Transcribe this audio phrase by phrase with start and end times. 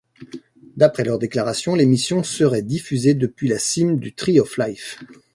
[0.77, 4.97] D'après leurs déclarations, l'émission serait diffusée depuis la cime du Tree of Life.